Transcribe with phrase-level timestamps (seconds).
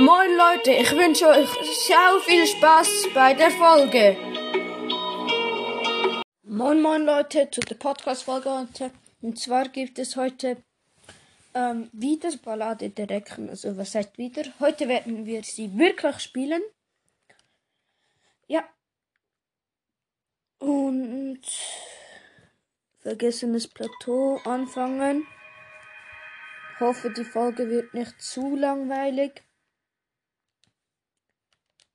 [0.00, 1.50] Moin Leute, ich wünsche euch
[1.86, 4.16] sehr viel Spaß bei der Folge.
[6.42, 8.92] Moin Moin Leute zu der Podcast-Folge heute.
[9.20, 10.56] Und zwar gibt es heute
[11.52, 13.50] ähm, wieder Ballade der Recken.
[13.50, 14.44] Also was heißt wieder?
[14.58, 16.62] Heute werden wir sie wirklich spielen.
[18.48, 18.64] Ja.
[20.60, 21.42] Und
[23.00, 25.26] vergessenes Plateau anfangen.
[26.78, 29.42] Hoffe, die Folge wird nicht zu langweilig.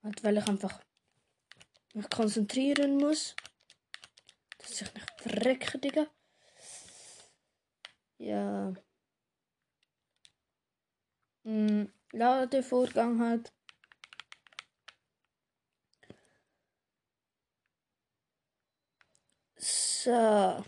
[0.06, 0.80] Und weil ich einfach
[1.96, 3.36] mich konzentrieren muss.
[4.60, 6.06] Dass ich nicht verrecke, Digga.
[8.20, 8.72] Ja.
[11.44, 13.52] Hm, Ladevorgang halt.
[19.58, 20.64] So.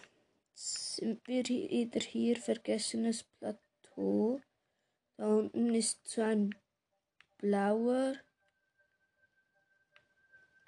[0.55, 4.41] Sind wir wieder hier vergessenes Plateau.
[5.15, 6.55] Da unten ist so ein
[7.37, 8.15] blauer.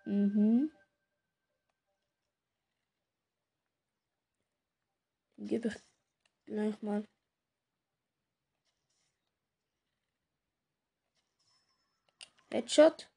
[0.09, 0.69] Mhm.
[5.37, 5.75] Gebe ich
[6.45, 7.05] gleich mal.
[12.51, 13.07] Headshot.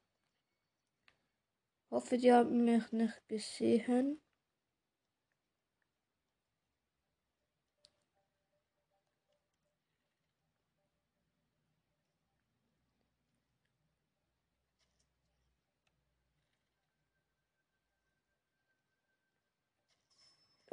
[1.91, 4.22] Hoffe, die haben mich nicht gesehen.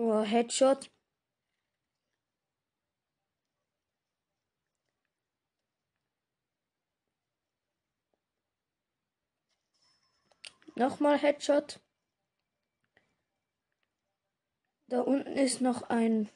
[0.02, 0.88] Oh, Headshot.
[10.74, 11.80] Nochmal Headshot.
[14.88, 16.30] Da unten ist noch ein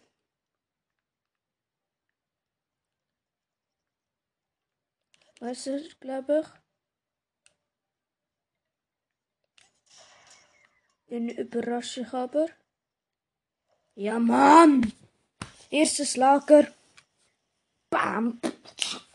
[5.40, 6.48] Was ist, glaube ich?
[11.08, 12.48] Den überrasche ich aber.
[13.96, 14.92] Ja, Mann!
[15.70, 16.66] Erstes Lager.
[17.90, 18.40] Bam!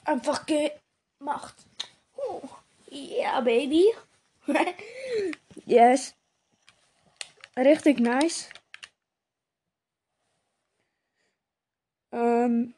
[0.06, 1.56] Einfach gemacht.
[2.16, 2.42] Oh,
[2.90, 3.94] yeah, baby.
[5.66, 6.16] yes.
[7.58, 8.50] Richtig nice.
[12.14, 12.74] Ähm.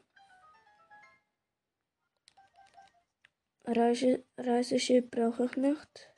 [3.63, 6.09] Reise, Reiseschiff brauche ich nicht.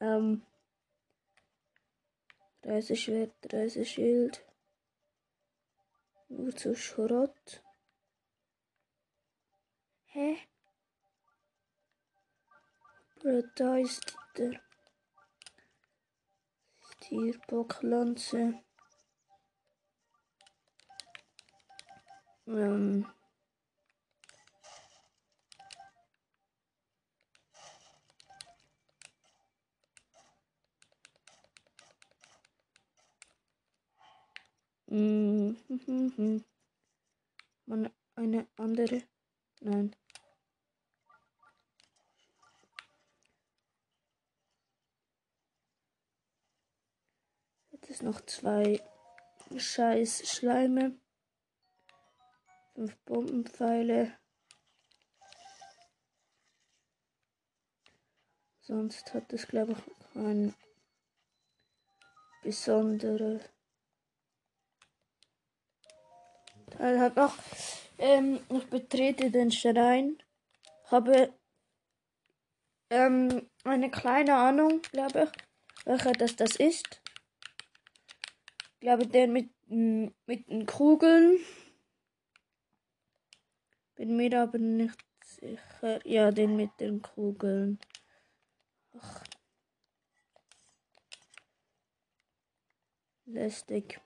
[0.00, 0.42] Ähm.
[2.70, 4.46] Reiseschwert, Reiseschild.
[6.28, 7.64] Nur zu Schrott.
[10.04, 10.38] Hä?
[13.16, 14.60] Bro, da ist der
[17.00, 18.62] Tierbocklance.
[22.46, 23.12] Ähm.
[34.90, 35.54] Man,
[38.16, 39.04] eine andere.
[39.60, 39.94] Nein.
[47.70, 48.82] Jetzt ist noch zwei
[49.56, 50.98] scheiß Schleime.
[52.74, 54.18] Fünf Bombenpfeile.
[58.62, 59.78] Sonst hat es, glaube ich,
[60.14, 60.52] kein
[62.42, 63.40] besondere.
[66.70, 67.34] Teil hat noch.
[67.98, 70.22] Ähm, ich betrete den Schrein.
[70.86, 71.32] Habe
[72.90, 77.00] ähm, eine kleine Ahnung, glaube ich, welcher das das ist.
[78.74, 81.38] Ich glaube, der mit, mit den Kugeln.
[83.94, 86.00] Bin mir aber nicht sicher.
[86.06, 87.78] Ja, den mit den Kugeln.
[88.98, 89.24] Ach.
[93.26, 94.00] Lästig.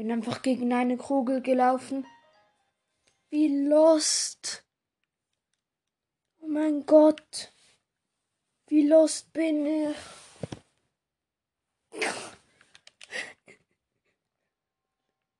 [0.00, 2.06] Bin einfach gegen eine Kugel gelaufen.
[3.28, 4.64] Wie lost.
[6.38, 7.52] Oh mein Gott.
[8.68, 9.96] Wie lost bin ich.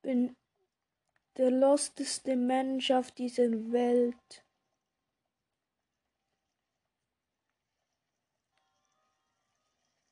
[0.02, 0.36] Bin
[1.38, 4.44] der losteste Mensch auf dieser Welt.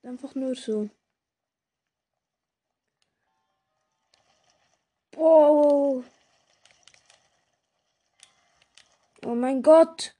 [0.03, 0.89] Einfach nur so.
[5.20, 6.05] Oh.
[9.25, 10.15] Oh mein Gott.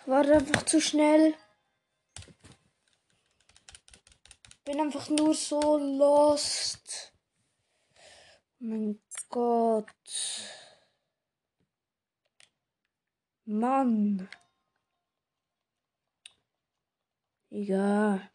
[0.00, 1.36] Ich war einfach zu schnell.
[4.64, 7.12] bin einfach nur so lost.
[8.58, 9.86] Mein Gott.
[13.44, 14.28] Mann.
[17.50, 18.31] Egal.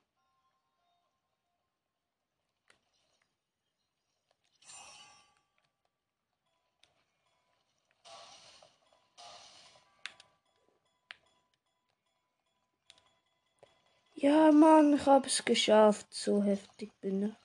[14.19, 16.11] Ja, Mann, ich habe es geschafft.
[16.11, 17.35] So heftig bin ich.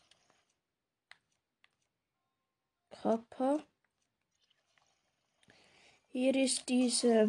[3.02, 3.62] Kappa.
[6.08, 7.28] Hier ist diese.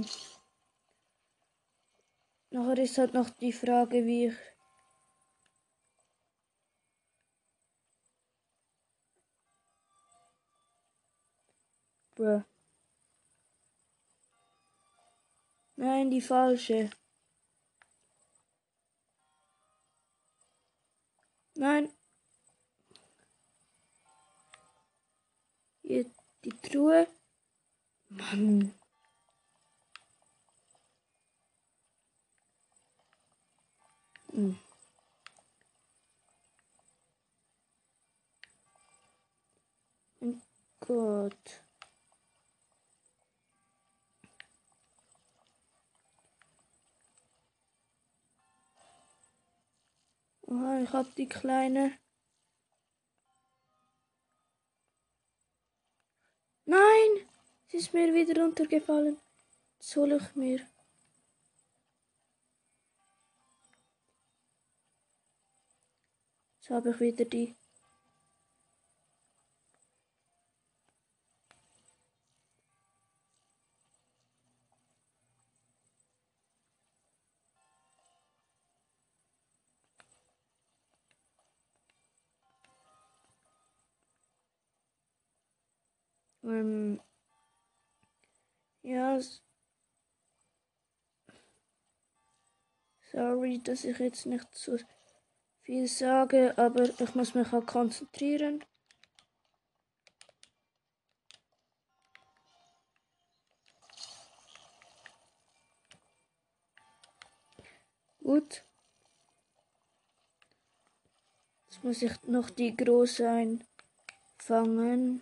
[2.52, 4.36] Nachher ist halt noch die Frage, wie ich.
[12.16, 12.44] Bruh.
[15.76, 16.90] Nein, die falsche.
[21.64, 21.88] Nein.
[25.82, 26.12] Hier
[26.44, 27.08] die Truhe.
[28.10, 28.74] Mann.
[34.34, 34.60] Hm.
[40.20, 40.42] Mein
[50.54, 51.94] Oha, ich hab die kleine.
[56.66, 57.12] Nein!
[57.68, 59.18] Sie ist mir wieder runtergefallen.
[59.80, 60.60] Soll ich mir.
[66.60, 67.56] Jetzt habe ich wieder die.
[86.44, 87.00] Ähm,
[88.82, 89.20] ja,
[93.12, 94.78] sorry, dass ich jetzt nicht so
[95.62, 98.64] viel sage, aber ich muss mich auch konzentrieren.
[108.22, 108.64] Gut.
[111.68, 115.22] Jetzt muss ich noch die große einfangen.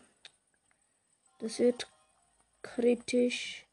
[1.41, 1.87] Das wird
[2.61, 3.65] kritisch.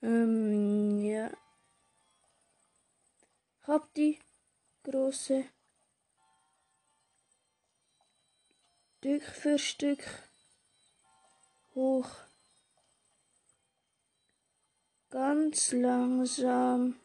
[0.00, 1.30] Ähm, ja.
[3.64, 4.18] Hab die
[4.84, 5.44] große
[8.96, 10.04] Stück für Stück
[11.74, 12.27] hoch.
[15.10, 17.00] Ganz langsam.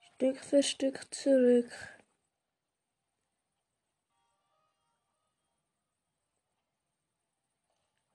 [0.00, 1.70] Stück für Stück zurück.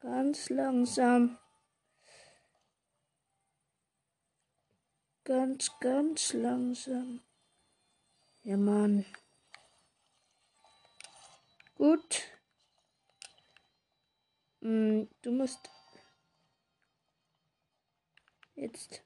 [0.01, 1.37] Ganz langsam.
[5.23, 7.21] Ganz, ganz langsam.
[8.43, 9.05] Ja, Mann.
[11.75, 12.38] Gut.
[14.61, 15.69] Hm, du musst
[18.55, 19.03] jetzt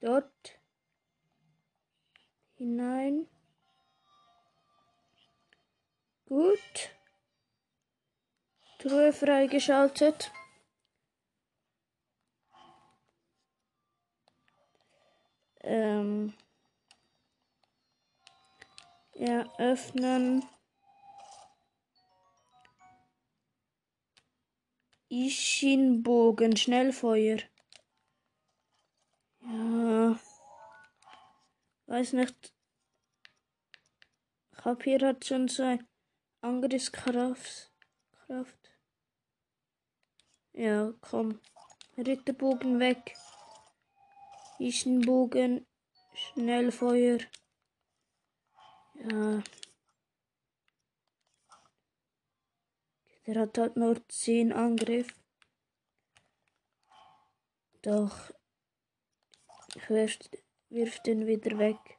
[0.00, 0.58] dort
[2.56, 3.28] hinein.
[6.26, 6.90] Gut.
[8.78, 10.32] Truhe freigeschaltet.
[15.60, 16.34] Ähm.
[19.14, 20.44] Ja, öffnen.
[25.08, 27.38] Ischinbogen, Schnellfeuer.
[29.42, 30.18] Ja.
[31.86, 32.52] Weiß nicht.
[34.82, 35.86] Hier hat schon so ein
[36.40, 37.70] Angriffskraft.
[38.26, 38.58] Kraft.
[40.52, 41.40] Ja, komm.
[41.96, 43.14] Ritterbogen weg.
[44.58, 45.66] Ischenbogen.
[46.14, 47.18] Schnellfeuer.
[48.94, 49.42] Ja.
[53.26, 55.08] Der hat halt nur 10 Angriff.
[57.82, 58.30] Doch.
[59.74, 60.18] Ich wirf,
[60.68, 61.98] wirf den wieder weg.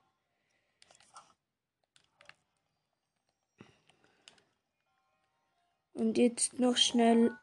[5.93, 7.37] Und jetzt noch schnell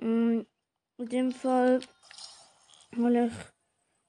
[0.00, 0.46] in
[0.98, 1.80] dem Fall
[2.96, 3.34] hole ich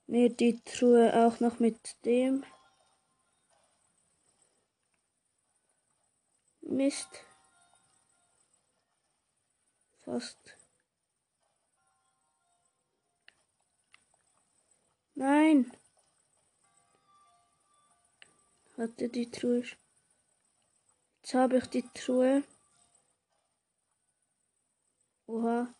[0.08, 2.46] mir die Truhe auch noch mit dem.
[6.62, 7.10] Mist.
[10.06, 10.58] Fast.
[15.16, 15.72] Nein.
[18.78, 19.64] Hatte die Truhe.
[21.22, 22.44] Jetzt habe ich die Truhe.
[25.28, 25.74] Oha.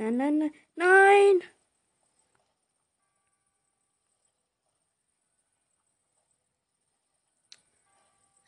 [0.00, 0.52] Nein, nein, nein.
[0.76, 1.42] Nein!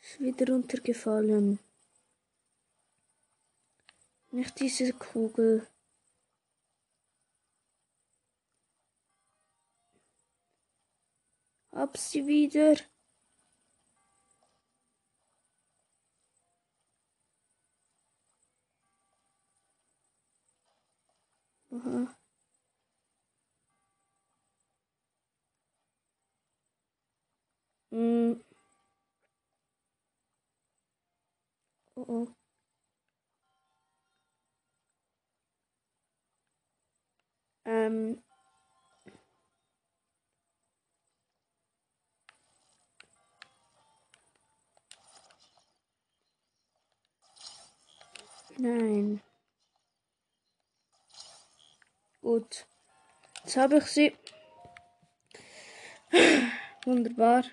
[0.01, 1.59] Ist wieder runtergefallen.
[4.31, 5.67] Nicht diese Kugel.
[11.71, 12.77] Hab sie wieder.
[21.85, 22.15] Aha.
[27.91, 28.41] Mm.
[31.95, 32.27] Oh oh.
[37.65, 38.23] Ähm.
[48.57, 49.21] Nein.
[52.23, 52.65] Gut.
[53.43, 54.17] Jetzt habe ich sie.
[56.85, 57.43] Wunderbar.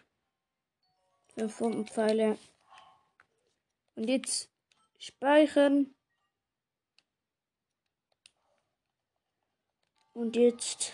[1.49, 2.39] Fünf Pfeile.
[3.97, 4.49] Und jetzt
[4.97, 5.93] speichern.
[10.13, 10.93] Und jetzt.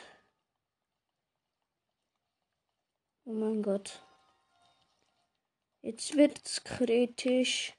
[3.27, 4.03] Oh mein Gott.
[5.83, 7.75] Jetzt wird's kritisch.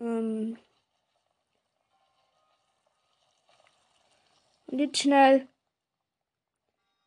[0.00, 0.58] Ähm.
[4.66, 5.48] Und jetzt schnell.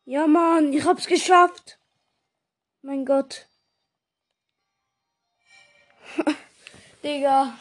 [0.04, 1.78] Ja, Mann, ich hab's geschafft.
[2.82, 3.46] Mein Gott.
[7.04, 7.56] Digga.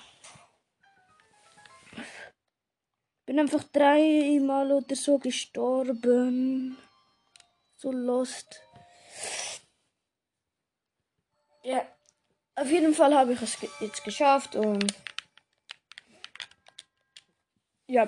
[3.25, 6.77] Bin einfach dreimal oder so gestorben.
[7.77, 8.61] So lost.
[11.63, 11.85] Ja.
[12.55, 14.93] Auf jeden Fall habe ich es jetzt geschafft und
[17.91, 18.07] ja.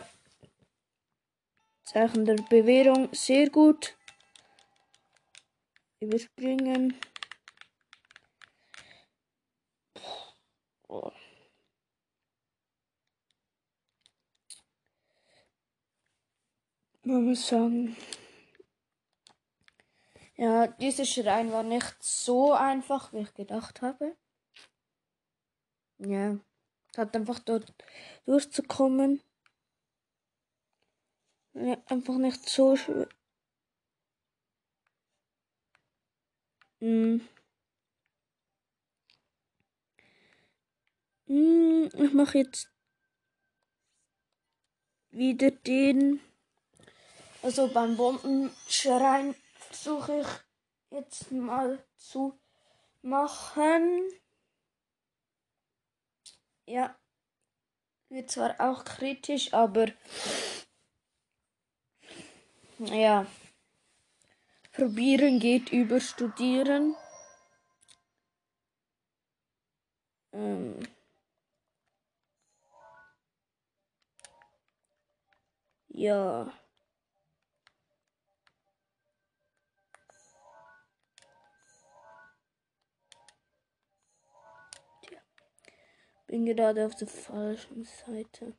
[1.83, 3.97] Zeichen der Bewährung sehr gut.
[5.99, 6.97] Überspringen.
[10.87, 11.11] Oh.
[17.03, 17.97] Man muss sagen,
[20.37, 24.15] ja, dieser Schrein war nicht so einfach, wie ich gedacht habe.
[25.97, 26.39] Ja,
[26.95, 27.73] hat einfach dort
[28.25, 29.21] durchzukommen.
[31.53, 33.07] Einfach nicht so schwer.
[36.79, 37.21] Hm.
[41.27, 42.69] Hm, ich mache jetzt
[45.11, 46.19] wieder den.
[47.41, 50.27] Also beim Bombenschrein versuche ich
[50.97, 52.39] jetzt mal zu
[53.01, 54.01] machen.
[56.65, 56.95] Ja,
[58.09, 59.87] wird zwar auch kritisch, aber
[62.79, 63.25] ja,
[64.73, 66.95] probieren geht über studieren.
[70.33, 70.79] Ähm.
[75.89, 76.51] Ja.
[86.27, 88.57] Bin gerade auf der falschen Seite.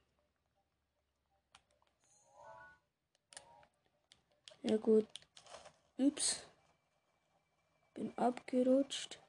[4.67, 5.07] Ja gut.
[5.99, 6.43] Ups.
[7.95, 9.21] Bin abgerutscht.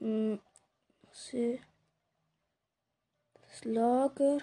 [0.00, 0.38] Hm.
[1.12, 1.60] Sehe.
[3.48, 4.38] Das Lager.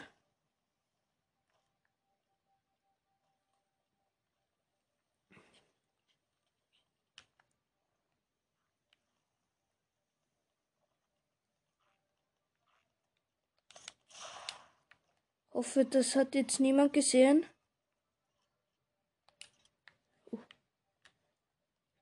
[15.54, 17.46] Hoffe, das hat jetzt niemand gesehen.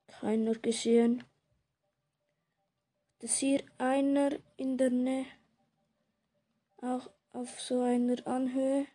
[0.08, 1.24] Keiner gesehen.
[3.22, 5.28] dass hier einer in der Nähe
[6.82, 8.88] auch auf so einer Anhöhe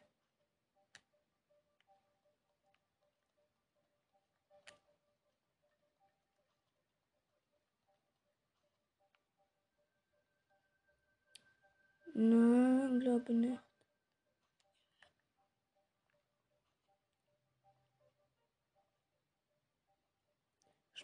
[12.18, 13.65] Nein, glaube nicht.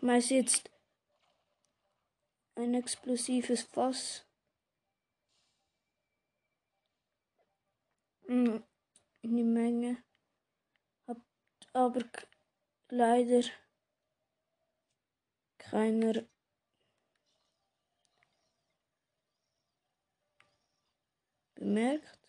[0.03, 0.69] Schmeiß jetzt
[2.57, 4.27] ein explosives Fass.
[8.27, 8.65] In
[9.23, 10.03] die Menge.
[11.07, 11.19] Hab
[11.73, 12.03] aber
[12.89, 13.49] leider
[15.59, 16.27] keiner
[21.55, 22.22] bemerkt.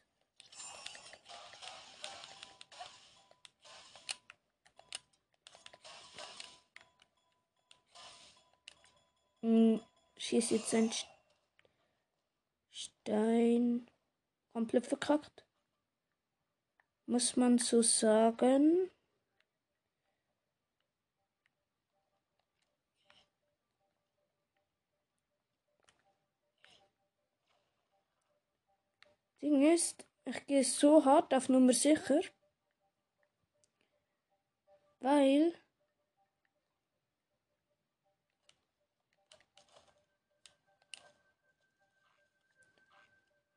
[9.44, 9.82] Hm,
[10.16, 10.90] schieß jetzt ein
[12.72, 13.86] Stein
[14.54, 15.46] komplett verkackt.
[17.08, 18.90] Muss man so sagen.
[29.42, 32.22] Ding ist, ich gehe so hart auf Nummer sicher,
[35.02, 35.54] weil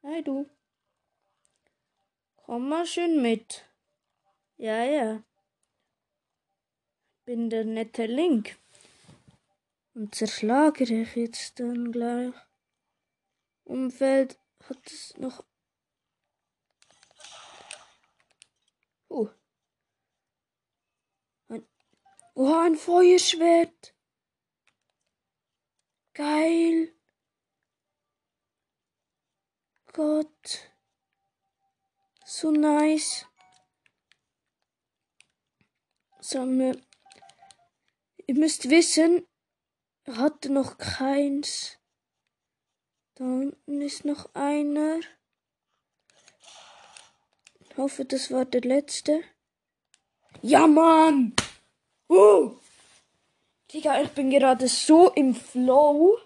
[0.08, 0.48] Hey du.
[2.36, 3.68] Komm mal schön mit.
[4.56, 5.25] Ja, ja.
[7.24, 8.57] Bin der nette Link.
[9.94, 12.33] Und zerschlage dich jetzt dann gleich.
[13.64, 15.44] Umfeld hat es noch
[19.09, 19.28] Oh.
[21.48, 21.66] Ein,
[22.35, 23.92] oh, ein Feuerschwert.
[26.14, 26.95] Geil.
[29.96, 30.70] Gott.
[32.26, 33.24] So nice.
[36.20, 36.82] Sammle.
[38.26, 39.26] Ihr müsst wissen,
[40.04, 41.78] er hatte noch keins.
[43.14, 45.00] Da unten ist noch einer.
[47.61, 49.22] Ich hoffe, das war der letzte.
[50.42, 51.35] Ja, Mann!
[52.11, 52.54] Uh!
[53.72, 56.18] Digga, ich bin gerade so im Flow.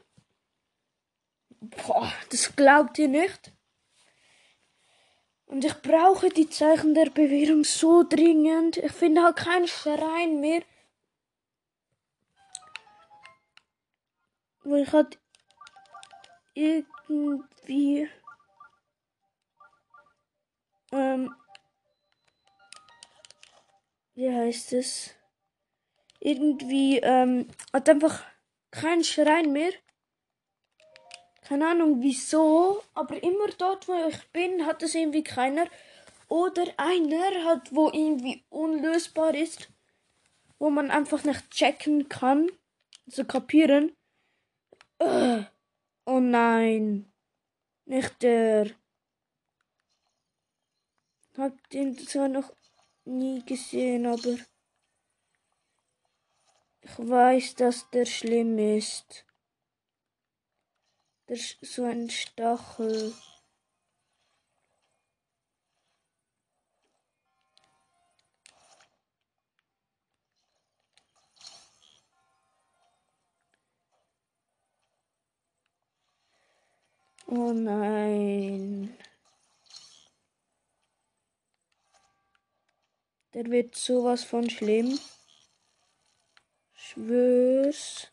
[1.61, 3.53] Boah, das glaubt ihr nicht.
[5.51, 8.77] Und ich brauche die Zeichen der Bewährung so dringend.
[8.77, 10.63] Ich finde halt keinen Verein mehr.
[14.63, 15.19] Wo ich halt
[16.55, 18.09] irgendwie
[20.93, 21.35] ähm,
[24.15, 25.15] wie heißt es?
[26.21, 28.23] Irgendwie, ähm, hat einfach
[28.71, 29.73] keinen Schrein mehr.
[31.51, 35.67] Keine Ahnung wieso, aber immer dort, wo ich bin, hat es irgendwie keiner.
[36.29, 39.69] Oder einer hat, wo irgendwie unlösbar ist,
[40.61, 42.53] wo man einfach nicht checken kann,
[43.05, 43.97] also kapieren.
[45.03, 45.43] Uh,
[46.07, 47.11] oh nein,
[47.85, 48.71] nicht der.
[51.37, 52.53] Hab den zwar noch
[53.05, 54.37] nie gesehen, aber
[56.83, 59.27] ich weiß, dass der schlimm ist.
[61.31, 63.15] Der ist so ein Stachel.
[77.29, 78.99] Oh nein.
[83.35, 84.99] Der wird sowas von schlimm.
[86.75, 88.11] Schwör's.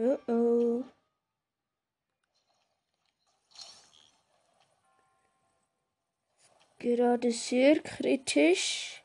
[0.00, 0.84] Oh oh.
[6.78, 9.02] gerade sehr kritisch.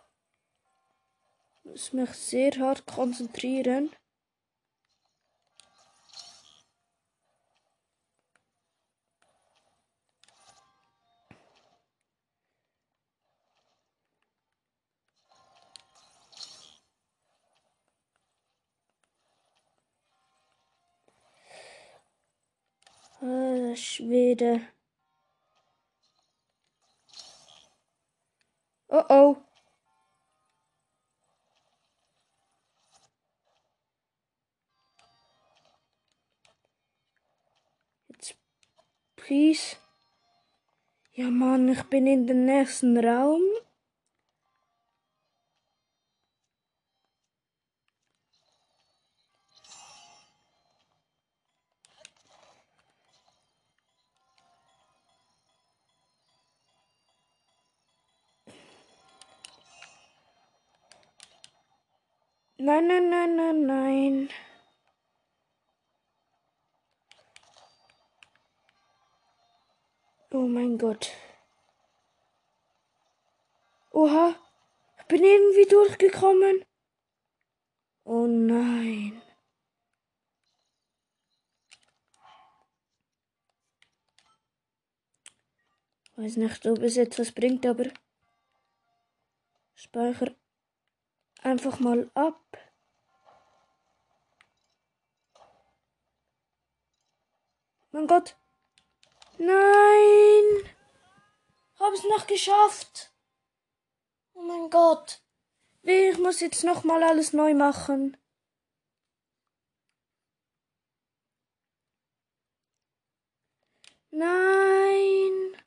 [1.64, 3.90] Muss mich sehr hart konzentrieren.
[23.76, 24.62] Schwede.
[28.90, 29.38] Oh oh.
[38.10, 38.36] Jetzt
[39.16, 39.78] Peace.
[41.14, 43.42] Ja Mann, ich bin in den nächsten Raum.
[62.66, 64.30] Nein, nein, nein, nein, nein.
[70.32, 71.12] Oh mein Gott.
[73.92, 74.36] Oha,
[74.98, 76.64] ich bin irgendwie durchgekommen.
[78.06, 79.22] Oh nein.
[86.16, 87.88] Weiß nicht, ob es etwas bringt, aber
[89.76, 90.34] speicher
[91.44, 92.40] einfach mal ab.
[97.92, 98.36] Mein Gott.
[99.38, 100.70] Nein.
[101.80, 103.12] Hab es noch geschafft.
[104.34, 105.22] Oh mein Gott.
[105.84, 108.18] Ich muss jetzt noch mal alles neu machen.
[114.12, 115.58] Nein.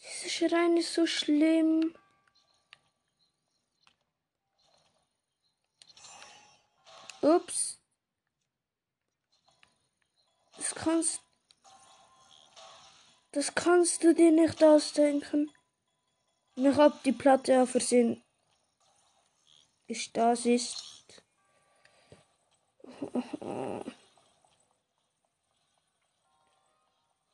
[0.00, 1.94] Dieser Schrein ist so schlimm.
[7.22, 7.78] Ups.
[10.56, 11.22] Das kannst.
[13.30, 15.50] Das kannst du dir nicht ausdenken.
[16.56, 18.22] Ich hab die Platte auf Versehen
[19.88, 20.16] ist.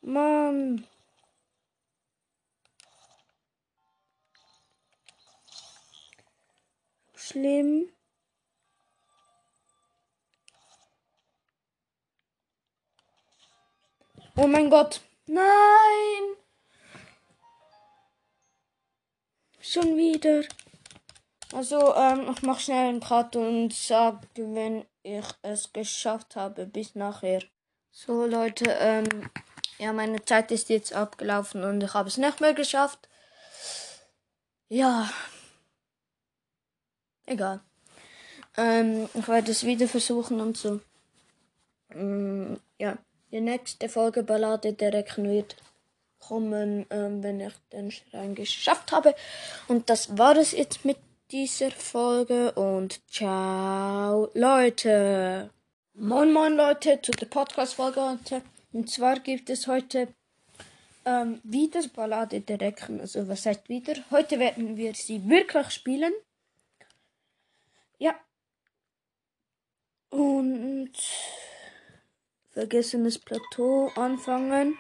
[0.03, 0.87] Mann.
[7.15, 7.98] Schlimm.
[14.41, 15.01] Oh mein Gott.
[15.27, 16.37] Nein.
[19.61, 20.45] Schon wieder.
[21.53, 26.95] Also, ähm, ich mach schnell einen Cut und sag, wenn ich es geschafft habe, bis
[26.95, 27.43] nachher.
[27.91, 29.29] So, Leute, ähm,
[29.79, 33.09] ja, meine Zeit ist jetzt abgelaufen und ich habe es nicht mehr geschafft.
[34.69, 35.11] Ja.
[37.27, 37.61] Egal.
[38.57, 40.81] Ähm, ich werde es wieder versuchen und so.
[41.91, 42.99] Ähm, ja.
[43.31, 45.57] Die nächste Folge Ballade der Recken wird
[46.19, 49.15] kommen, ähm, wenn ich den Schrein geschafft habe.
[49.69, 50.97] Und das war es jetzt mit
[51.31, 55.51] dieser Folge und ciao Leute.
[55.93, 58.43] Moin moin Leute zu der Podcast-Folge heute.
[58.73, 60.09] Und zwar gibt es heute
[61.05, 62.99] ähm, wieder Ballade der Recken.
[62.99, 63.95] Also was heißt wieder?
[64.11, 66.15] Heute werden wir sie wirklich spielen.
[67.99, 68.15] Ja.
[70.09, 70.93] Und
[72.59, 74.77] vergessenes Plateau anfangen.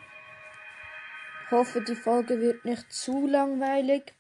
[1.53, 4.17] Hoffe, die Folge wird nicht zu langweilig.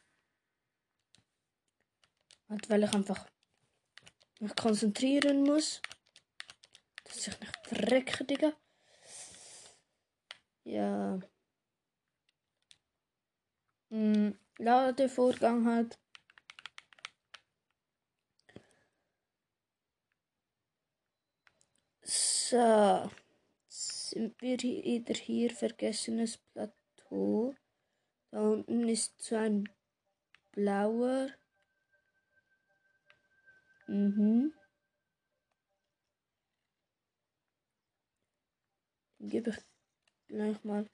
[2.46, 3.26] Und weil ich einfach
[4.38, 5.82] mich konzentrieren muss.
[7.02, 8.52] Dass ich nicht verrecke, Digga.
[10.62, 11.18] Ja.
[13.90, 15.98] Hm, Ladevorgang halt.
[22.04, 23.10] So
[24.10, 27.54] sind wir wieder hier, vergessenes Plateau.
[28.30, 29.68] Da unten ist so ein
[30.52, 31.28] blauer.
[33.86, 34.52] Mhm.
[39.18, 39.58] Den gebe ich
[40.28, 40.88] gleich mal.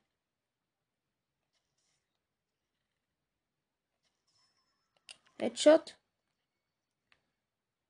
[5.39, 5.99] Headshot.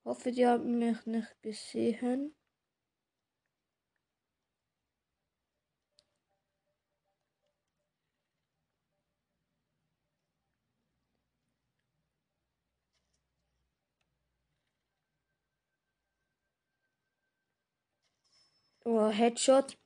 [0.05, 2.35] Hoffe, die haben mich nicht gesehen.
[18.87, 19.77] Oh, Headshot.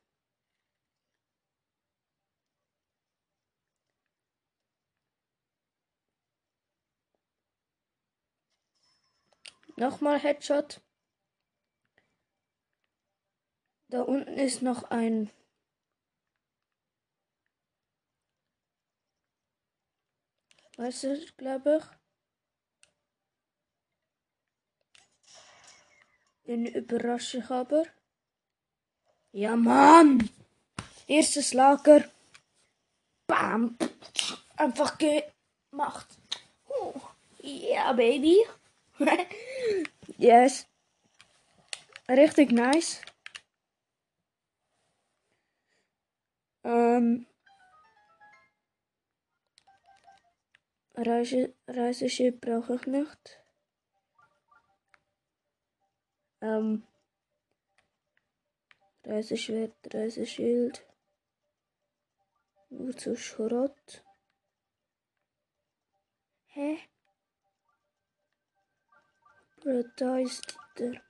[9.77, 10.81] Nochmal Headshot.
[13.91, 15.31] Da unten ist noch ein
[20.79, 21.85] Weißt du, glaube ich.
[26.47, 27.85] Den überrasche ich aber.
[29.39, 30.29] Ja, man.
[31.07, 32.11] Eerste slaker.
[33.27, 33.77] Bam.
[34.57, 35.23] En fucking
[35.71, 36.19] macht.
[36.67, 37.03] Oeh,
[37.37, 38.47] yeah, baby.
[40.29, 40.67] yes.
[42.07, 43.01] Richtig nice.
[46.61, 46.75] Ehm.
[46.75, 47.27] Um,
[50.93, 53.41] reisje, reisje, prachtig nacht.
[56.39, 56.87] Um, ehm.
[59.09, 60.87] 30 Schwert, 30 Schild.
[62.69, 64.05] Nur zu Schrott.
[66.49, 66.79] Hä?
[69.61, 71.01] Bro, da ist der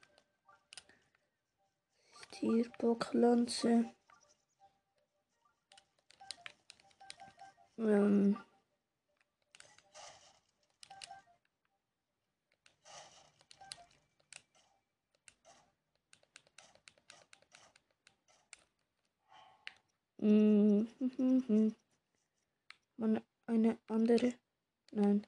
[2.30, 3.92] Tierbocklanze.
[7.78, 8.40] Ähm.
[20.20, 21.76] Man,
[23.46, 24.34] eine andere.
[24.90, 25.24] Nein.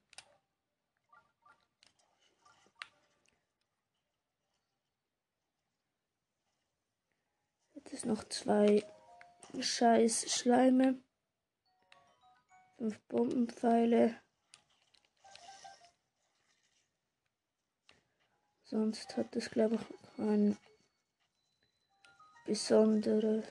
[7.74, 8.84] Jetzt ist noch zwei
[9.60, 11.00] scheiß Schleime.
[12.76, 14.20] Fünf Bombenpfeile.
[18.64, 20.56] Sonst hat es, glaube ich, kein
[22.44, 23.44] besondere.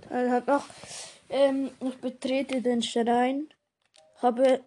[0.00, 0.64] Teil hat.
[1.28, 3.48] Ähm, ich betrete den Schrein.
[4.16, 4.64] Habe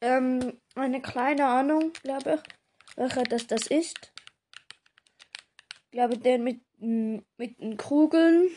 [0.00, 4.12] ähm, eine kleine Ahnung, glaube ich, welcher das das ist.
[5.84, 8.50] Ich glaube, der mit, mit den Kugeln.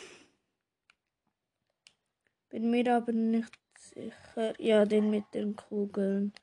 [2.49, 4.53] Bin mir aber nicht sicher.
[4.59, 6.33] Ja, den mit den Kugeln.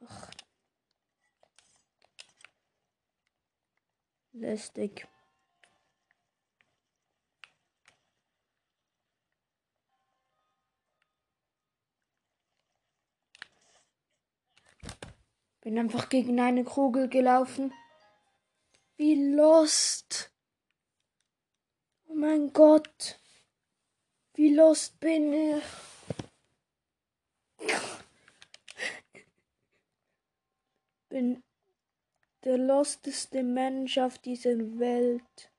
[0.00, 0.30] Ach.
[4.32, 5.06] Lästig.
[15.64, 17.72] Bin einfach gegen eine Kugel gelaufen.
[18.98, 20.30] Wie lost.
[22.06, 23.18] Oh mein Gott.
[24.34, 25.64] Wie lost bin ich.
[31.08, 31.42] Bin
[32.44, 35.50] der losteste Mensch auf dieser Welt.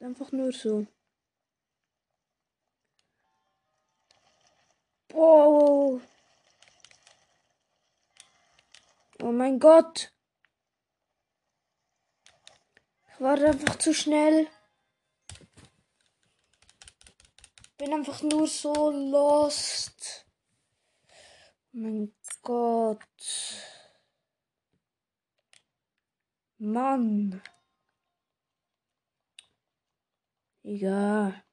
[0.00, 0.88] Einfach nur so.
[5.12, 6.00] Wow.
[9.20, 10.10] Oh mein Gott.
[13.12, 14.48] Ich war einfach zu schnell.
[17.76, 20.26] Bin einfach nur so lost.
[21.74, 22.98] Oh mein Gott.
[26.58, 27.42] Mann.
[30.62, 31.44] Egal.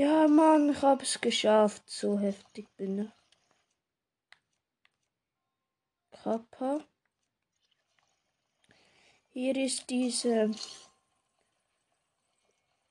[0.00, 1.82] Ja, Mann, ich hab's geschafft.
[1.86, 3.10] So heftig bin ich.
[6.10, 6.82] Kappa.
[9.28, 10.52] Hier ist diese.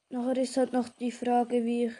[0.10, 1.96] Nachher ist halt noch die Frage, wie ich.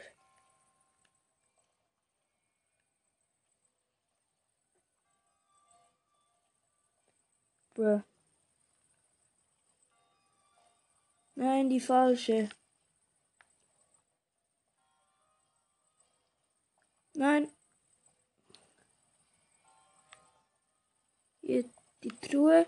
[7.74, 8.04] Bruh.
[11.34, 12.50] Nein, die falsche.
[17.20, 17.50] Nein.
[21.42, 21.66] Hier
[22.02, 22.66] die Truhe.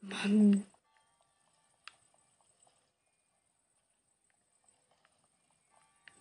[0.00, 0.66] Mann.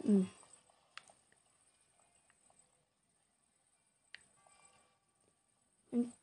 [0.04, 0.30] Hm.
[5.92, 6.14] Mein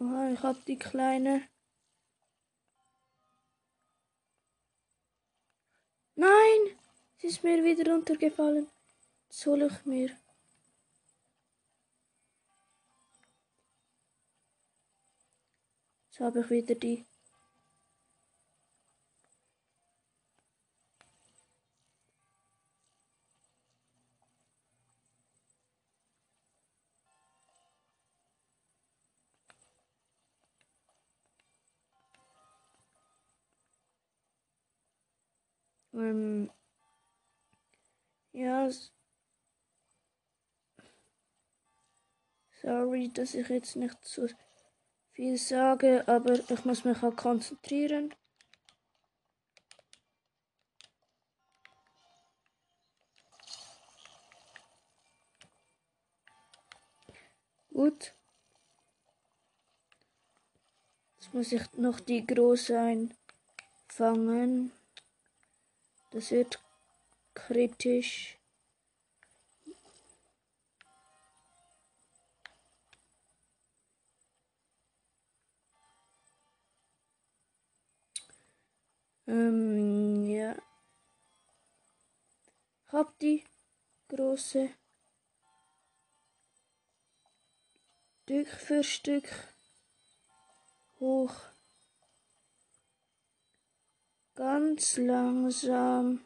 [0.00, 1.42] Aha, ich hab die kleine.
[6.14, 6.78] Nein!
[7.18, 8.66] Sie ist mir wieder runtergefallen.
[9.28, 10.10] Soll ich mir.
[16.06, 17.09] Jetzt habe ich wieder die.
[36.00, 36.50] Ähm,
[38.32, 38.70] ja.
[42.62, 44.26] Sorry, dass ich jetzt nicht so
[45.12, 48.14] viel sage, aber ich muss mich auch konzentrieren.
[57.72, 58.14] Gut.
[61.18, 62.78] Jetzt muss ich noch die große
[63.88, 64.72] einfangen.
[66.10, 66.60] Das wird
[67.34, 68.36] kritisch.
[79.28, 80.56] Ähm, ja.
[82.88, 83.44] Hab die
[84.08, 84.70] große
[88.30, 89.28] Stück für Stück
[91.00, 91.49] hoch.
[94.40, 96.24] Ganz langsam.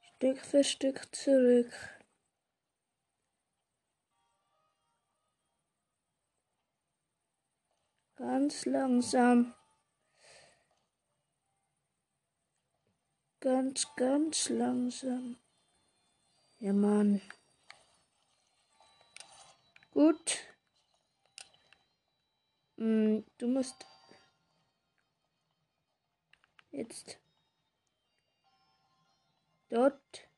[0.00, 1.72] Stück für Stück zurück.
[8.16, 9.54] Ganz langsam.
[13.38, 15.36] Ganz, ganz langsam.
[16.58, 17.22] Ja, Mann.
[19.92, 20.51] Gut.
[22.82, 23.86] Hm, du musst
[26.72, 27.20] jetzt
[29.68, 30.28] dort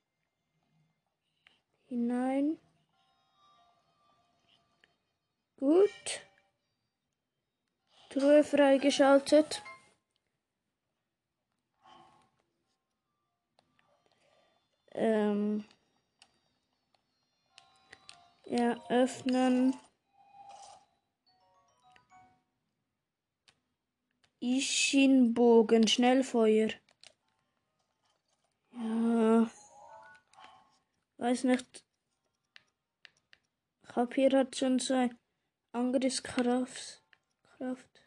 [1.87, 2.59] hinein.
[5.57, 6.21] Gut.
[8.11, 9.63] Truhe freigeschaltet.
[14.93, 15.65] Ähm,
[18.45, 19.75] ja, öffnen.
[24.45, 26.69] Ischinbogen, Schnellfeuer.
[28.73, 29.51] Ja.
[31.17, 31.83] Weiß nicht.
[33.89, 35.19] Kapier hat schon so ein
[35.73, 37.03] Angriffskraft.
[37.57, 38.03] Kraft.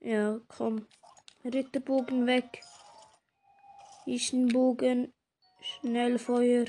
[0.00, 0.86] Ja, komm.
[1.42, 2.62] Ritterbogen weg.
[4.04, 5.14] Ischenbogen.
[5.62, 6.66] Schnellfeuer.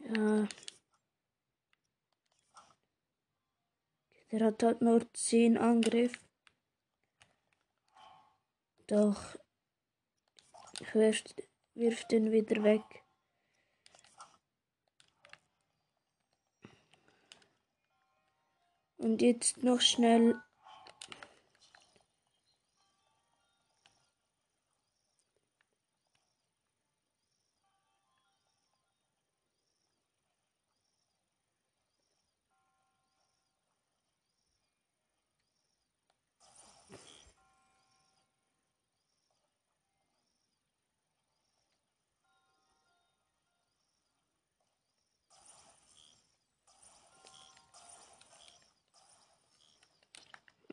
[0.00, 0.48] Ja.
[4.30, 6.12] Der hat halt nur 10 Angriff.
[8.86, 9.36] Doch.
[10.80, 11.24] Ich wirf,
[11.74, 12.82] wirf den wieder weg.
[18.98, 20.40] Und jetzt noch schnell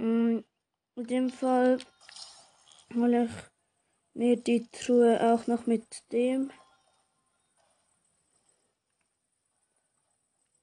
[0.05, 0.45] in
[0.95, 1.79] dem Fall
[2.93, 3.31] hole ich
[4.13, 6.51] mir die Truhe auch noch mit dem.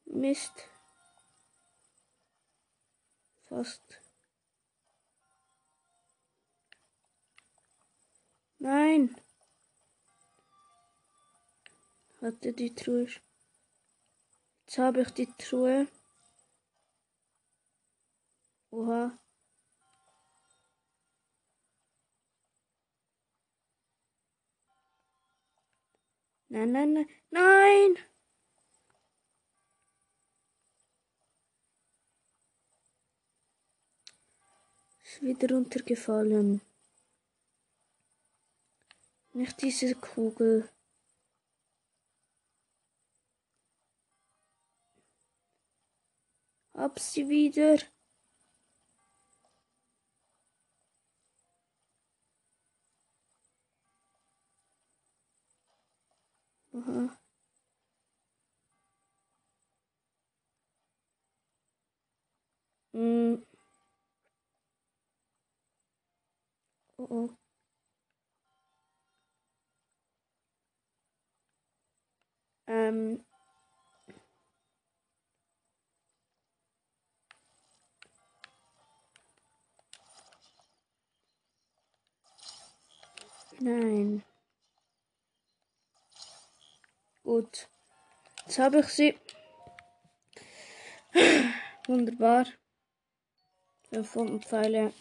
[0.05, 0.69] Mist.
[3.49, 3.83] Fast.
[8.59, 9.17] Nein.
[12.21, 13.09] Hatte die Truhe.
[14.67, 15.89] Jetzt habe ich die Truhe.
[18.71, 19.19] Oha.
[26.53, 27.07] Nein, nein, nein.
[27.31, 27.97] Nein!
[35.03, 36.61] Ist wieder runtergefallen.
[39.33, 40.69] Nicht diese Kugel.
[46.75, 47.79] Hab sie wieder.
[56.77, 57.19] Aha.
[62.95, 63.43] Mm.
[66.99, 67.31] Oh oh.
[72.67, 73.25] Ähm.
[83.61, 84.23] Nein.
[87.33, 87.71] Gut.
[88.45, 89.19] Jetzt habe ich sie.
[91.87, 92.45] Wunderbar.
[94.43, 94.93] Pfeile.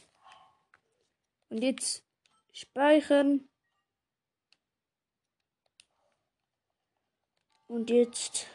[1.50, 2.06] Und jetzt
[2.54, 3.50] speichern.
[7.68, 8.48] Und jetzt.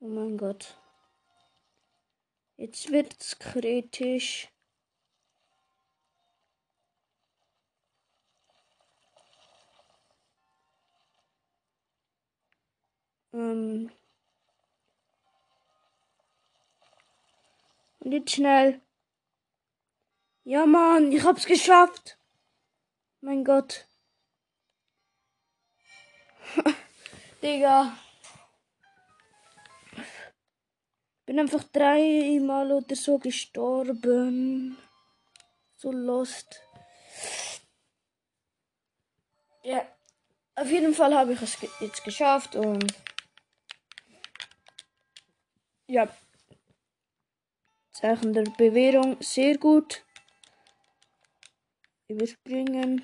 [0.00, 0.76] Oh mein Gott.
[2.56, 4.48] Jetzt wird's kritisch.
[13.32, 13.90] Ähm.
[18.00, 18.80] Und jetzt schnell.
[20.44, 22.18] Ja, Mann, ich hab's geschafft.
[23.20, 23.86] Mein Gott.
[27.42, 27.98] Digga.
[31.26, 34.78] Bin einfach dreimal oder so gestorben.
[35.76, 36.62] So lost.
[39.62, 39.86] Ja.
[40.54, 42.94] Auf jeden Fall habe ich es jetzt geschafft und
[45.88, 46.08] ja.
[47.90, 50.04] Zeichen der Bewährung sehr gut.
[52.08, 53.02] Überspringen.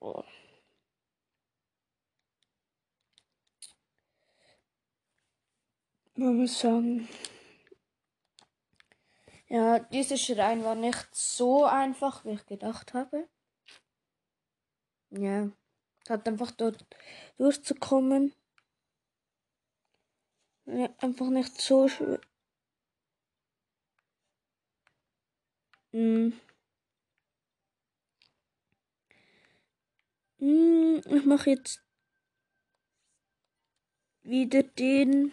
[0.00, 0.22] Oh.
[6.14, 7.08] Man muss sagen,
[9.48, 13.28] ja, dieser Schrein war nicht so einfach, wie ich gedacht habe.
[15.10, 15.50] Ja,
[16.08, 16.86] hat einfach dort
[17.38, 18.34] durchzukommen.
[20.66, 22.20] Ja, einfach nicht so schwer.
[25.92, 26.32] Hm.
[30.38, 31.82] Hm, ich mache jetzt
[34.22, 35.32] wieder den.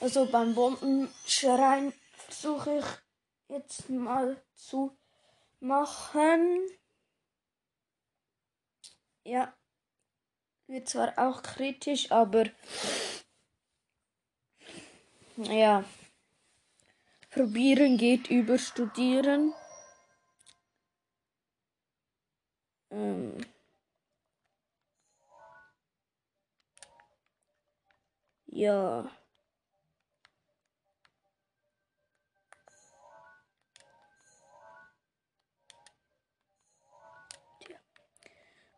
[0.00, 1.92] Also beim Bombenschrein
[2.30, 2.84] suche ich
[3.48, 4.96] jetzt mal zu
[5.60, 6.60] machen.
[9.24, 9.54] Ja,
[10.66, 12.44] wird zwar auch kritisch, aber
[15.44, 15.84] ja,
[17.30, 19.54] probieren geht über studieren.
[22.90, 23.36] Ähm.
[28.46, 29.10] Ja.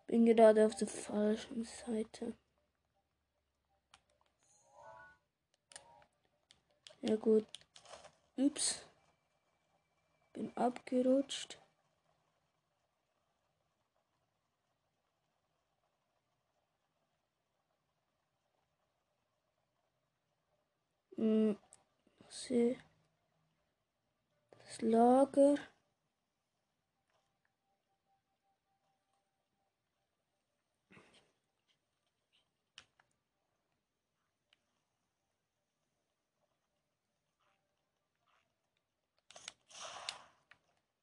[0.07, 2.37] Bin gerade auf der falschen Seite.
[7.03, 7.47] Ja gut.
[8.37, 8.83] Ups.
[10.33, 11.59] Bin abgerutscht.
[21.17, 21.57] Hm.
[22.29, 22.77] Sehe.
[24.59, 25.57] Das Lager.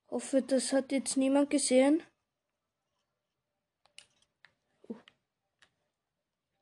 [0.09, 2.01] Hoffe, das hat jetzt niemand gesehen.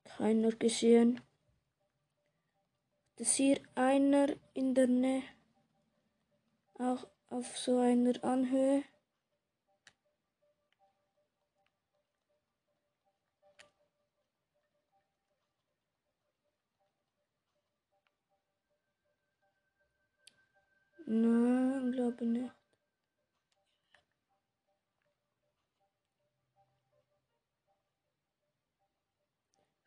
[0.04, 1.22] Keiner gesehen.
[3.18, 5.24] Das hier einer in der Nähe.
[6.80, 8.84] Auch auf so einer Anhöhe.
[21.08, 22.65] Nein, glaube nicht.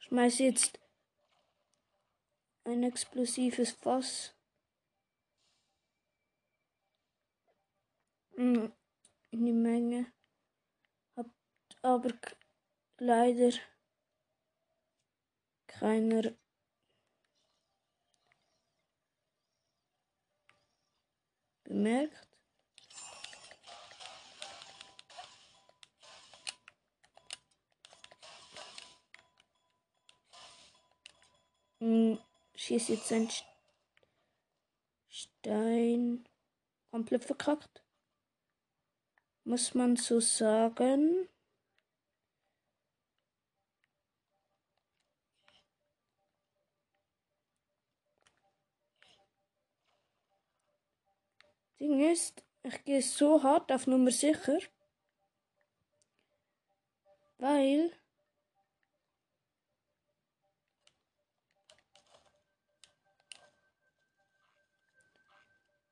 [0.08, 0.80] Schmeiß jetzt
[2.64, 4.34] ein explosives Fass
[8.36, 8.72] in
[9.32, 10.10] die Menge.
[11.14, 11.30] Habt
[11.82, 12.14] aber
[12.98, 13.50] leider
[15.66, 16.34] keiner
[21.64, 22.27] bemerkt.
[31.80, 32.18] Hm,
[32.54, 33.28] schießt jetzt ein
[35.08, 36.28] Stein
[36.90, 37.82] komplett verkackt.
[39.44, 41.28] Muss man so sagen.
[51.80, 54.58] Ding ist, ich gehe so hart auf Nummer sicher,
[57.38, 57.92] weil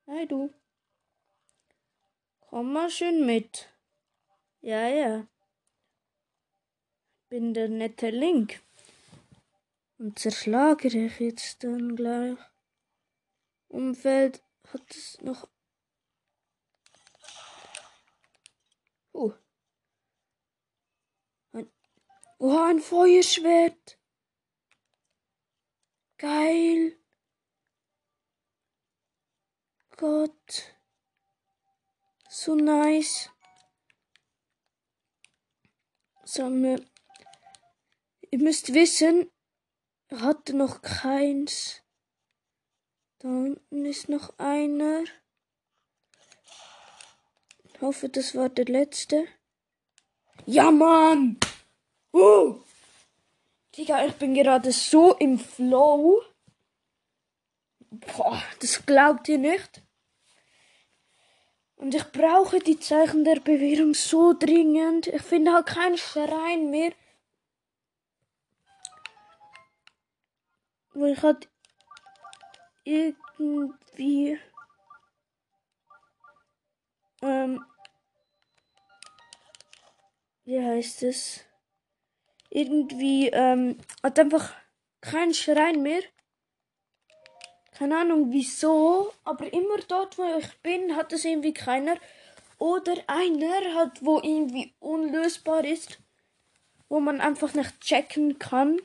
[0.09, 0.53] Hey du.
[2.39, 3.69] Komm mal schön mit.
[4.61, 5.27] Ja, ja.
[7.27, 8.63] Bin der nette Link.
[9.97, 12.37] Und zerschlage ich jetzt dann gleich.
[13.67, 14.41] Umfeld
[14.71, 15.49] hat es noch.
[19.11, 19.33] Oh.
[21.51, 21.69] Ein,
[22.37, 23.99] oh, ein Feuerschwert.
[26.17, 26.97] Geil.
[29.97, 30.75] Gott.
[32.29, 33.29] So nice.
[36.23, 36.85] Sammle
[38.31, 39.31] ihr müsst wissen,
[40.09, 41.81] er hatte noch keins.
[43.19, 45.03] Da unten ist noch einer.
[47.63, 49.27] Ich hoffe, das war der letzte.
[50.45, 51.39] Ja, Mann!
[52.13, 52.61] Uh!
[53.75, 56.21] Digga, ich bin gerade so im Flow.
[57.89, 59.81] Boah, das glaubt ihr nicht.
[61.77, 65.07] Und ich brauche die Zeichen der Bewährung so dringend.
[65.07, 66.91] Ich finde halt keinen Schrein mehr.
[70.93, 71.47] Wo ich halt
[72.83, 74.39] irgendwie
[77.21, 77.63] ähm,
[80.45, 81.43] wie heißt es?
[82.49, 84.53] Irgendwie, ähm, hat einfach
[85.01, 86.01] keinen Schrein mehr.
[87.77, 91.95] Keine Ahnung wieso, aber immer dort, wo ich bin, hat es irgendwie keiner.
[92.57, 95.99] Oder einer hat, wo irgendwie unlösbar ist,
[96.89, 98.81] wo man einfach nicht checken kann,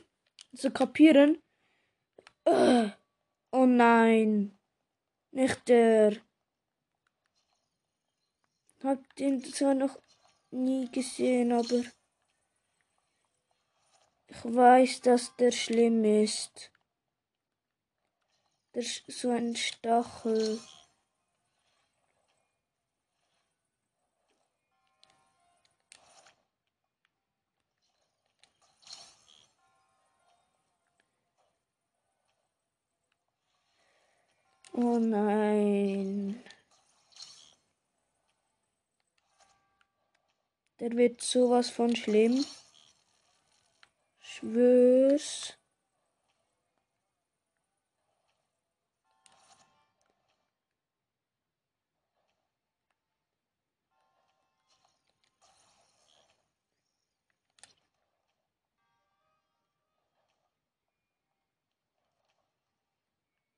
[0.51, 1.41] so kapieren.
[2.47, 2.89] Uh,
[3.51, 4.55] oh nein,
[5.31, 6.17] nicht der.
[8.83, 9.97] Hab den zwar noch
[10.51, 11.81] nie gesehen, aber
[14.27, 16.72] ich weiß, dass der schlimm ist.
[18.73, 20.59] Der ist so ein Stachel.
[34.75, 36.43] Oh nein.
[40.79, 42.43] Der wird sowas von schlimm.
[44.19, 45.53] Schwör's.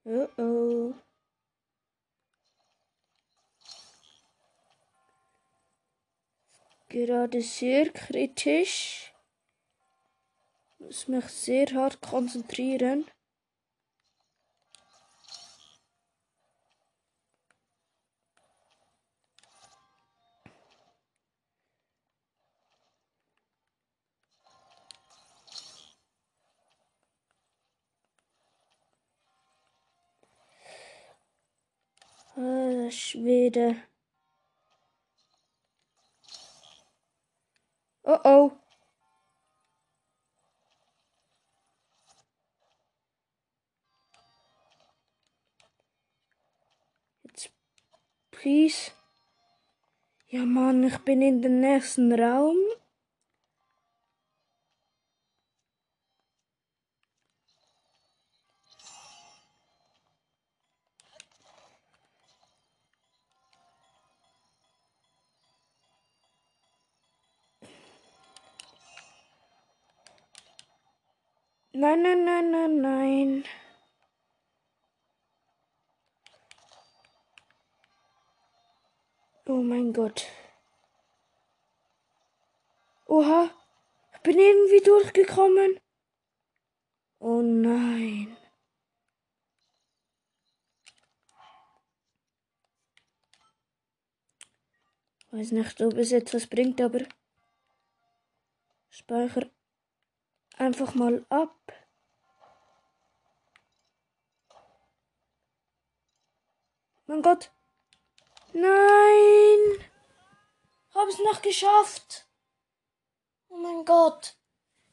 [0.07, 0.93] Oh oh.
[6.89, 9.11] Gerade sehr kritisch.
[10.77, 13.05] Muss mich sehr hart konzentrieren.
[32.37, 33.77] Ah, Schwede.
[38.03, 38.51] Oh oh.
[47.23, 47.51] Jetzt,
[48.31, 48.91] please.
[50.27, 52.57] Ja, Mann, ich bin in den nächsten Raum.
[71.85, 73.43] Nein, nein, nein, nein, nein.
[79.45, 80.25] Oh mein Gott.
[83.05, 83.51] Oha,
[84.15, 85.79] ich bin irgendwie durchgekommen.
[87.19, 88.35] Oh nein.
[95.29, 97.01] Weiß nicht, ob es etwas bringt, aber
[98.89, 99.54] Speicher
[100.57, 101.55] einfach mal ab.
[107.07, 107.51] Mein Gott.
[108.53, 109.89] Nein.
[110.93, 112.27] Hab es noch geschafft.
[113.49, 114.37] Oh mein Gott.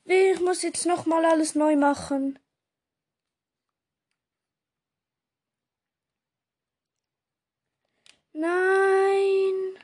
[0.05, 2.39] Ich muss jetzt noch mal alles neu machen.
[8.33, 9.79] Nein.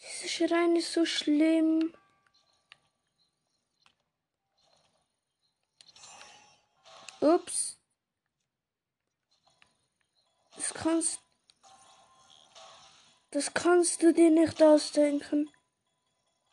[0.00, 1.94] Dieser Schrein ist so schlimm.
[7.20, 7.78] Ups.
[10.56, 11.20] Das kannst.
[13.30, 15.50] Das kannst du dir nicht ausdenken.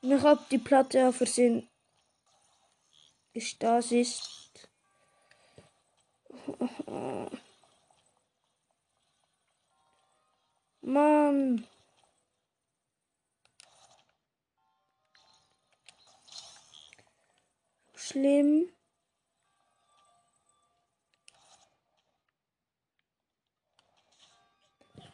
[0.02, 1.70] Ich hab die Platte auf Versehen
[3.34, 4.70] gestasist.
[10.82, 11.68] Mann.
[17.96, 18.75] Schlimm.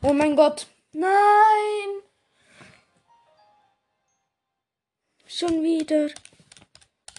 [0.04, 0.68] Oh mein Gott.
[0.94, 2.02] Nein.
[5.28, 6.10] Schon wieder.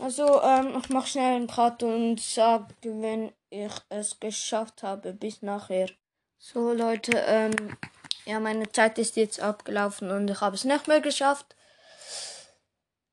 [0.00, 5.42] Also, ähm, ich mach schnell einen Cut und sag, wenn ich es geschafft habe, bis
[5.42, 5.90] nachher.
[6.38, 7.76] So, Leute, ähm,
[8.24, 11.54] ja, meine Zeit ist jetzt abgelaufen und ich habe es nicht mehr geschafft.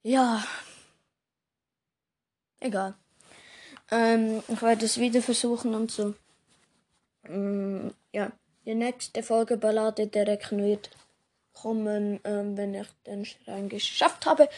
[0.01, 0.43] Ja.
[2.59, 2.95] Egal.
[3.91, 6.15] Ähm, ich werde es wieder versuchen und so.
[7.25, 8.31] Ähm, ja,
[8.65, 10.89] die nächste Folge Ballade Recken wird
[11.53, 14.49] kommen, ähm, wenn ich den Schrein geschafft habe.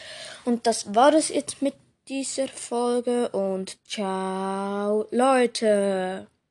[0.44, 1.74] Und das war es jetzt mit
[2.08, 6.26] dieser Folge und ciao Leute.